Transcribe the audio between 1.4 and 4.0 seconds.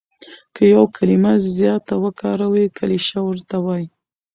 زیاته وکاروې کلیشه ورته وايي.